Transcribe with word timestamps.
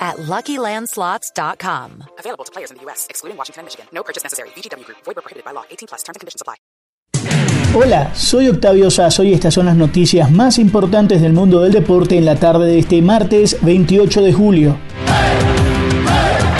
at 0.00 0.16
LuckyLandSlots.com. 0.16 2.04
Available 2.18 2.44
to 2.44 2.52
players 2.52 2.70
in 2.70 2.78
the 2.78 2.82
U.S., 2.84 3.06
excluding 3.10 3.36
Washington 3.36 3.60
and 3.60 3.66
Michigan. 3.66 3.86
No 3.92 4.02
purchase 4.02 4.24
necessary. 4.24 4.48
VGW 4.56 4.84
Group. 4.86 4.98
Void 5.04 5.16
prohibited 5.16 5.44
by 5.44 5.52
law. 5.52 5.64
18 5.70 5.88
plus. 5.88 6.02
Terms 6.02 6.16
and 6.16 6.20
conditions 6.20 6.40
apply. 6.40 6.56
Hola, 7.72 8.12
soy 8.16 8.48
Octavio 8.48 8.90
Sazo 8.90 9.22
y 9.22 9.32
estas 9.32 9.54
son 9.54 9.66
las 9.66 9.76
noticias 9.76 10.28
más 10.28 10.58
importantes 10.58 11.22
del 11.22 11.32
mundo 11.32 11.60
del 11.60 11.70
deporte 11.70 12.18
en 12.18 12.24
la 12.24 12.34
tarde 12.34 12.66
de 12.66 12.80
este 12.80 13.00
martes 13.00 13.58
28 13.62 14.22
de 14.22 14.32
julio. 14.32 14.76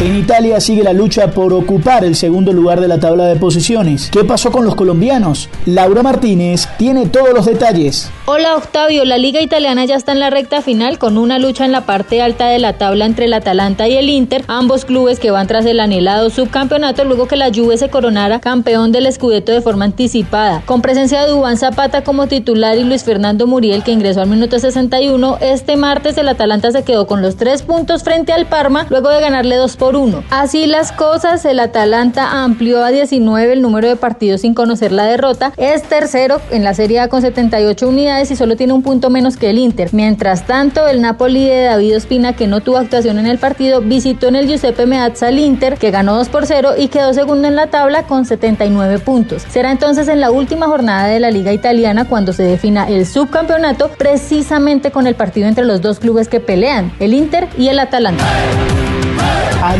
En 0.01 0.17
Italia 0.17 0.61
sigue 0.61 0.83
la 0.83 0.95
lucha 0.95 1.31
por 1.33 1.53
ocupar 1.53 2.05
el 2.05 2.17
segundo 2.17 2.55
lugar 2.55 2.81
de 2.81 2.89
la 2.89 2.99
tabla 2.99 3.27
de 3.27 3.37
posiciones. 3.37 4.09
¿Qué 4.11 4.25
pasó 4.25 4.51
con 4.51 4.65
los 4.65 4.75
colombianos? 4.75 5.51
Laura 5.67 6.03
Martínez 6.03 6.69
tiene 6.79 7.07
todos 7.07 7.35
los 7.35 7.45
detalles. 7.45 8.11
Hola 8.33 8.55
Octavio, 8.55 9.05
la 9.05 9.19
liga 9.19 9.41
italiana 9.41 9.85
ya 9.87 9.97
está 9.97 10.13
en 10.13 10.21
la 10.21 10.31
recta 10.31 10.63
final 10.63 11.01
con 11.01 11.19
una 11.19 11.41
lucha 11.41 11.65
en 11.65 11.73
la 11.73 11.81
parte 11.81 12.23
alta 12.23 12.47
de 12.47 12.61
la 12.61 12.75
tabla 12.75 13.05
entre 13.05 13.25
el 13.25 13.33
Atalanta 13.33 13.89
y 13.89 13.97
el 13.97 14.09
Inter, 14.09 14.45
ambos 14.47 14.85
clubes 14.85 15.19
que 15.19 15.33
van 15.33 15.49
tras 15.49 15.67
el 15.67 15.81
anhelado 15.81 16.31
subcampeonato 16.31 17.05
luego 17.05 17.27
que 17.27 17.35
la 17.35 17.53
Juve 17.53 17.77
se 17.77 17.91
coronara 17.91 18.39
campeón 18.39 18.93
del 18.93 19.13
Scudetto 19.13 19.51
de 19.51 19.61
forma 19.61 19.85
anticipada. 19.85 20.63
Con 20.65 20.81
presencia 20.81 21.23
de 21.23 21.33
Dubán 21.33 21.57
Zapata 21.57 22.05
como 22.05 22.29
titular 22.29 22.79
y 22.79 22.85
Luis 22.85 23.03
Fernando 23.03 23.49
Muriel 23.49 23.83
que 23.83 23.91
ingresó 23.91 24.21
al 24.21 24.29
minuto 24.29 24.61
61, 24.61 25.39
este 25.41 25.77
martes 25.77 26.17
el 26.17 26.29
Atalanta 26.29 26.71
se 26.71 26.85
quedó 26.85 27.09
con 27.09 27.23
los 27.23 27.35
tres 27.35 27.63
puntos 27.63 28.05
frente 28.05 28.33
al 28.33 28.47
Parma 28.47 28.87
luego 28.91 29.09
de 29.09 29.21
ganarle 29.21 29.57
dos 29.57 29.77
por 29.77 29.97
uno. 29.97 30.23
Así 30.31 30.69
las 30.69 30.93
cosas, 30.93 31.45
el 31.45 31.59
Atalanta 31.59 32.45
amplió 32.45 32.85
a 32.85 32.93
19 32.93 33.55
el 33.55 33.61
número 33.61 33.89
de 33.89 33.97
partidos 33.97 34.43
sin 34.43 34.55
conocer 34.55 34.93
la 34.93 35.03
derrota, 35.03 35.53
es 35.57 35.83
tercero 35.83 36.41
en 36.53 36.63
la 36.63 36.75
Serie 36.75 37.01
A 37.01 37.09
con 37.09 37.23
78 37.23 37.89
unidades 37.89 38.20
y 38.29 38.37
solo 38.37 38.57
tiene 38.57 38.75
un 38.75 38.83
punto 38.83 39.09
menos 39.09 39.37
que 39.37 39.49
el 39.49 39.59
Inter. 39.59 39.89
Mientras 39.93 40.47
tanto, 40.47 40.87
el 40.87 41.01
Napoli 41.01 41.47
de 41.47 41.63
David 41.63 41.97
Ospina, 41.97 42.35
que 42.35 42.47
no 42.47 42.61
tuvo 42.61 42.77
actuación 42.77 43.19
en 43.19 43.27
el 43.27 43.39
partido, 43.39 43.81
visitó 43.81 44.29
en 44.29 44.37
el 44.37 44.47
Giuseppe 44.47 44.85
Meazza 44.85 45.29
al 45.29 45.39
Inter, 45.39 45.79
que 45.79 45.91
ganó 45.91 46.15
2 46.17 46.29
por 46.29 46.47
0 46.47 46.73
y 46.77 46.89
quedó 46.89 47.15
segundo 47.15 47.49
en 47.49 47.57
la 47.57 47.69
tabla 47.69 48.03
con 48.03 48.27
79 48.27 48.99
puntos. 48.99 49.47
Será 49.49 49.71
entonces 49.73 50.09
en 50.09 50.21
la 50.21 50.31
última 50.31 50.67
jornada 50.67 51.07
de 51.07 51.21
la 51.21 51.31
Liga 51.31 51.53
Italiana 51.53 52.07
cuando 52.07 52.33
se 52.33 52.43
defina 52.43 52.89
el 52.89 53.07
subcampeonato, 53.07 53.91
precisamente 53.97 54.91
con 54.91 55.07
el 55.07 55.15
partido 55.15 55.49
entre 55.49 55.65
los 55.65 55.81
dos 55.81 55.99
clubes 55.99 56.29
que 56.29 56.41
pelean, 56.41 56.93
el 57.01 57.15
Inter 57.15 57.49
y 57.57 57.69
el 57.69 57.79
Atalanta. 57.79 58.25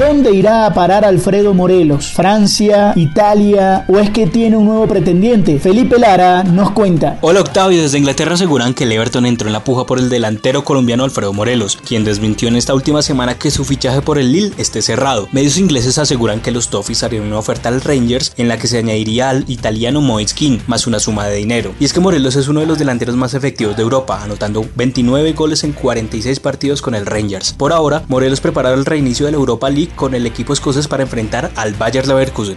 ¿A 0.01 0.07
dónde 0.07 0.35
irá 0.35 0.65
a 0.65 0.73
parar 0.73 1.05
Alfredo 1.05 1.53
Morelos? 1.53 2.11
¿Francia? 2.13 2.95
¿Italia? 2.97 3.85
¿O 3.87 3.99
es 3.99 4.09
que 4.09 4.27
tiene 4.27 4.57
un 4.57 4.65
nuevo 4.65 4.87
pretendiente? 4.87 5.59
Felipe 5.59 5.99
Lara 5.99 6.43
nos 6.43 6.71
cuenta. 6.71 7.19
Hola 7.21 7.41
Octavio, 7.41 7.83
desde 7.83 7.99
Inglaterra 7.99 8.33
aseguran 8.33 8.73
que 8.73 8.85
Everton 8.85 9.27
entró 9.27 9.49
en 9.49 9.53
la 9.53 9.63
puja 9.63 9.85
por 9.85 9.99
el 9.99 10.09
delantero 10.09 10.65
colombiano 10.65 11.05
Alfredo 11.05 11.35
Morelos, 11.35 11.77
quien 11.77 12.03
desmintió 12.03 12.49
en 12.49 12.57
esta 12.57 12.73
última 12.73 13.03
semana 13.03 13.35
que 13.35 13.51
su 13.51 13.67
fichaje 13.67 14.01
por 14.01 14.17
el 14.17 14.33
Lille 14.33 14.55
esté 14.57 14.81
cerrado. 14.81 15.29
Medios 15.33 15.59
ingleses 15.59 15.99
aseguran 15.99 16.41
que 16.41 16.51
los 16.51 16.71
Toffees 16.71 17.03
harían 17.03 17.25
una 17.25 17.39
oferta 17.39 17.69
al 17.69 17.83
Rangers 17.83 18.33
en 18.39 18.49
la 18.49 18.57
que 18.57 18.69
se 18.69 18.79
añadiría 18.79 19.29
al 19.29 19.45
italiano 19.49 20.01
Moise 20.01 20.35
King 20.35 20.61
más 20.67 20.87
una 20.87 20.99
suma 20.99 21.27
de 21.27 21.37
dinero. 21.37 21.75
Y 21.79 21.85
es 21.85 21.93
que 21.93 22.01
Morelos 22.01 22.37
es 22.37 22.49
uno 22.49 22.61
de 22.61 22.67
los 22.67 22.79
delanteros 22.79 23.17
más 23.17 23.35
efectivos 23.35 23.77
de 23.77 23.83
Europa, 23.83 24.23
anotando 24.23 24.65
29 24.77 25.35
goles 25.35 25.63
en 25.63 25.73
46 25.73 26.41
partidos 26.41 26.81
con 26.81 26.95
el 26.95 27.05
Rangers. 27.05 27.53
Por 27.53 27.75
ahora, 27.75 28.03
Morelos 28.09 28.41
preparará 28.41 28.75
el 28.75 28.87
reinicio 28.87 29.27
de 29.27 29.33
la 29.33 29.39
Europa 29.39 29.69
League 29.69 29.90
con 29.97 30.15
el 30.15 30.27
equipo 30.27 30.53
escocés 30.53 30.89
para 30.89 31.03
enfrentar 31.03 31.51
al 31.57 31.75
Bayer 31.75 32.07
Leverkusen. 32.07 32.57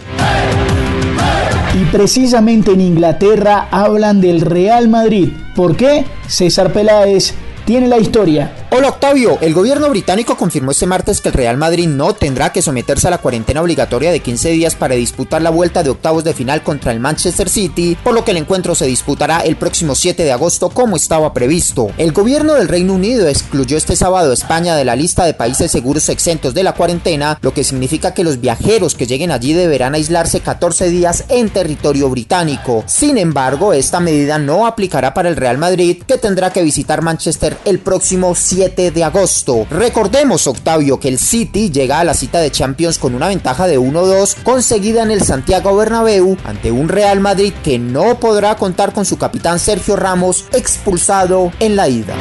Y 1.74 1.84
precisamente 1.86 2.72
en 2.72 2.80
Inglaterra 2.80 3.68
hablan 3.70 4.20
del 4.20 4.40
Real 4.40 4.88
Madrid. 4.88 5.32
¿Por 5.56 5.76
qué? 5.76 6.04
César 6.28 6.72
Peláez 6.72 7.34
tiene 7.64 7.88
la 7.88 7.98
historia. 7.98 8.63
Hola 8.76 8.88
Octavio, 8.88 9.38
el 9.40 9.54
gobierno 9.54 9.88
británico 9.88 10.36
confirmó 10.36 10.72
este 10.72 10.84
martes 10.84 11.20
que 11.20 11.28
el 11.28 11.34
Real 11.34 11.56
Madrid 11.56 11.86
no 11.86 12.12
tendrá 12.12 12.50
que 12.50 12.60
someterse 12.60 13.06
a 13.06 13.10
la 13.12 13.18
cuarentena 13.18 13.62
obligatoria 13.62 14.10
de 14.10 14.18
15 14.18 14.50
días 14.50 14.74
para 14.74 14.96
disputar 14.96 15.42
la 15.42 15.50
vuelta 15.50 15.84
de 15.84 15.90
octavos 15.90 16.24
de 16.24 16.34
final 16.34 16.64
contra 16.64 16.90
el 16.90 16.98
Manchester 16.98 17.48
City, 17.48 17.96
por 18.02 18.14
lo 18.14 18.24
que 18.24 18.32
el 18.32 18.36
encuentro 18.36 18.74
se 18.74 18.86
disputará 18.86 19.42
el 19.42 19.54
próximo 19.54 19.94
7 19.94 20.24
de 20.24 20.32
agosto 20.32 20.70
como 20.70 20.96
estaba 20.96 21.32
previsto. 21.32 21.92
El 21.98 22.10
gobierno 22.10 22.54
del 22.54 22.66
Reino 22.66 22.94
Unido 22.94 23.28
excluyó 23.28 23.76
este 23.76 23.94
sábado 23.94 24.32
a 24.32 24.34
España 24.34 24.74
de 24.74 24.84
la 24.84 24.96
lista 24.96 25.24
de 25.24 25.34
países 25.34 25.70
seguros 25.70 26.08
exentos 26.08 26.52
de 26.52 26.64
la 26.64 26.72
cuarentena, 26.72 27.38
lo 27.42 27.54
que 27.54 27.62
significa 27.62 28.12
que 28.12 28.24
los 28.24 28.40
viajeros 28.40 28.96
que 28.96 29.06
lleguen 29.06 29.30
allí 29.30 29.52
deberán 29.52 29.94
aislarse 29.94 30.40
14 30.40 30.88
días 30.88 31.26
en 31.28 31.48
territorio 31.48 32.10
británico. 32.10 32.82
Sin 32.88 33.18
embargo, 33.18 33.72
esta 33.72 34.00
medida 34.00 34.40
no 34.40 34.66
aplicará 34.66 35.14
para 35.14 35.28
el 35.28 35.36
Real 35.36 35.58
Madrid, 35.58 36.02
que 36.04 36.18
tendrá 36.18 36.52
que 36.52 36.64
visitar 36.64 37.02
Manchester 37.02 37.56
el 37.64 37.78
próximo 37.78 38.34
7 38.34 38.63
de 38.70 39.04
agosto. 39.04 39.66
Recordemos, 39.70 40.46
Octavio, 40.46 40.98
que 40.98 41.08
el 41.08 41.18
City 41.18 41.70
llega 41.70 42.00
a 42.00 42.04
la 42.04 42.14
cita 42.14 42.40
de 42.40 42.50
Champions 42.50 42.98
con 42.98 43.14
una 43.14 43.28
ventaja 43.28 43.66
de 43.66 43.78
1-2 43.78 44.36
conseguida 44.42 45.02
en 45.02 45.10
el 45.10 45.22
Santiago 45.22 45.76
Bernabéu 45.76 46.36
ante 46.44 46.70
un 46.70 46.88
Real 46.88 47.20
Madrid 47.20 47.52
que 47.62 47.78
no 47.78 48.18
podrá 48.18 48.56
contar 48.56 48.92
con 48.92 49.04
su 49.04 49.18
capitán 49.18 49.58
Sergio 49.58 49.96
Ramos 49.96 50.46
expulsado 50.52 51.52
en 51.60 51.76
la 51.76 51.88
ida. 51.88 52.14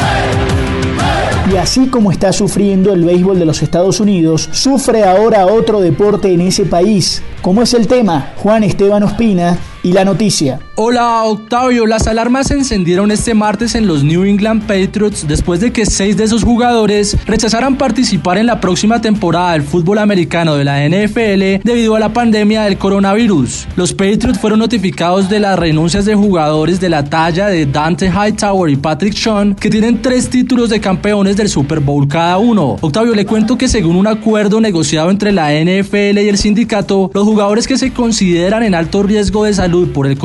Y 1.51 1.57
así 1.57 1.87
como 1.87 2.11
está 2.11 2.31
sufriendo 2.31 2.93
el 2.93 3.03
béisbol 3.03 3.37
de 3.37 3.45
los 3.45 3.61
Estados 3.61 3.99
Unidos, 3.99 4.49
sufre 4.51 5.03
ahora 5.03 5.45
otro 5.45 5.81
deporte 5.81 6.31
en 6.31 6.41
ese 6.41 6.65
país. 6.65 7.21
¿Cómo 7.41 7.61
es 7.61 7.73
el 7.73 7.87
tema? 7.87 8.33
Juan 8.37 8.63
Esteban 8.63 9.03
Ospina 9.03 9.57
y 9.83 9.91
la 9.91 10.05
noticia. 10.05 10.59
Hola 10.75 11.23
Octavio, 11.25 11.85
las 11.85 12.07
alarmas 12.07 12.47
se 12.47 12.55
encendieron 12.55 13.11
este 13.11 13.35
martes 13.35 13.75
en 13.75 13.85
los 13.85 14.03
New 14.03 14.23
England 14.23 14.63
Patriots 14.63 15.27
después 15.27 15.59
de 15.59 15.71
que 15.71 15.85
seis 15.85 16.17
de 16.17 16.23
esos 16.23 16.43
jugadores 16.43 17.15
rechazaran 17.27 17.77
participar 17.77 18.39
en 18.39 18.47
la 18.47 18.59
próxima 18.59 18.99
temporada 18.99 19.51
del 19.51 19.61
fútbol 19.61 19.99
americano 19.99 20.55
de 20.55 20.63
la 20.63 20.83
NFL 20.89 21.63
debido 21.63 21.95
a 21.95 21.99
la 21.99 22.11
pandemia 22.11 22.63
del 22.63 22.79
coronavirus. 22.79 23.67
Los 23.75 23.93
Patriots 23.93 24.39
fueron 24.39 24.57
notificados 24.57 25.29
de 25.29 25.39
las 25.39 25.59
renuncias 25.59 26.05
de 26.05 26.15
jugadores 26.15 26.79
de 26.79 26.89
la 26.89 27.03
talla 27.03 27.49
de 27.49 27.67
Dante 27.67 28.07
Hightower 28.07 28.71
y 28.71 28.75
Patrick 28.75 29.13
Sean, 29.13 29.53
que 29.53 29.69
tienen 29.69 30.01
tres 30.01 30.27
títulos 30.27 30.71
de 30.71 30.81
campeones 30.81 31.37
del 31.37 31.49
Super 31.49 31.81
Bowl 31.81 32.07
cada 32.07 32.39
uno. 32.39 32.77
Octavio, 32.81 33.13
le 33.13 33.27
cuento 33.27 33.59
que 33.59 33.67
según 33.67 33.95
un 33.95 34.07
acuerdo 34.07 34.59
negociado 34.59 35.11
entre 35.11 35.31
la 35.31 35.51
NFL 35.51 36.17
y 36.17 36.29
el 36.29 36.39
sindicato, 36.39 37.11
los 37.13 37.25
jugadores 37.25 37.67
que 37.67 37.77
se 37.77 37.93
consideran 37.93 38.63
en 38.63 38.73
alto 38.73 39.03
riesgo 39.03 39.43
de 39.43 39.53
salud 39.53 39.89
por 39.89 40.07
el 40.07 40.17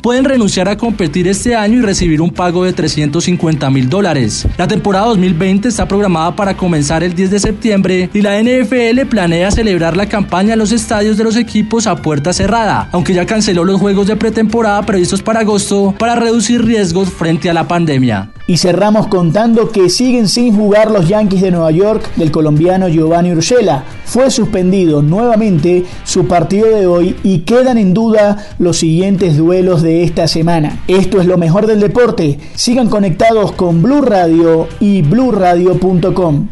pueden 0.00 0.24
renunciar 0.24 0.68
a 0.68 0.76
competir 0.76 1.28
este 1.28 1.54
año 1.54 1.78
y 1.78 1.82
recibir 1.82 2.20
un 2.20 2.30
pago 2.30 2.64
de 2.64 2.72
350 2.72 3.70
mil 3.70 3.88
dólares. 3.88 4.46
La 4.56 4.66
temporada 4.66 5.06
2020 5.06 5.68
está 5.68 5.86
programada 5.86 6.34
para 6.34 6.56
comenzar 6.56 7.02
el 7.02 7.14
10 7.14 7.30
de 7.30 7.40
septiembre 7.40 8.10
y 8.12 8.22
la 8.22 8.42
NFL 8.42 9.06
planea 9.08 9.50
celebrar 9.50 9.96
la 9.96 10.08
campaña 10.08 10.54
en 10.54 10.58
los 10.58 10.72
estadios 10.72 11.16
de 11.16 11.24
los 11.24 11.36
equipos 11.36 11.86
a 11.86 11.96
puerta 11.96 12.32
cerrada, 12.32 12.88
aunque 12.92 13.14
ya 13.14 13.26
canceló 13.26 13.64
los 13.64 13.80
juegos 13.80 14.08
de 14.08 14.16
pretemporada 14.16 14.82
previstos 14.82 15.22
para 15.22 15.40
agosto 15.40 15.94
para 15.98 16.16
reducir 16.16 16.64
riesgos 16.64 17.10
frente 17.10 17.48
a 17.48 17.54
la 17.54 17.68
pandemia. 17.68 18.31
Y 18.46 18.56
cerramos 18.56 19.06
contando 19.06 19.70
que 19.70 19.88
siguen 19.88 20.28
sin 20.28 20.56
jugar 20.56 20.90
los 20.90 21.08
Yankees 21.08 21.42
de 21.42 21.50
Nueva 21.50 21.70
York 21.70 22.14
del 22.16 22.30
colombiano 22.30 22.88
Giovanni 22.88 23.32
Urshela. 23.32 23.84
Fue 24.04 24.30
suspendido 24.30 25.00
nuevamente 25.00 25.84
su 26.04 26.26
partido 26.26 26.68
de 26.68 26.86
hoy 26.86 27.16
y 27.22 27.40
quedan 27.40 27.78
en 27.78 27.94
duda 27.94 28.48
los 28.58 28.78
siguientes 28.78 29.36
duelos 29.36 29.82
de 29.82 30.02
esta 30.02 30.26
semana. 30.28 30.82
Esto 30.88 31.20
es 31.20 31.26
lo 31.26 31.38
mejor 31.38 31.66
del 31.66 31.80
deporte. 31.80 32.38
Sigan 32.54 32.88
conectados 32.88 33.52
con 33.52 33.82
Blue 33.82 34.02
Radio 34.02 34.68
y 34.80 35.02
bluradio.com. 35.02 36.48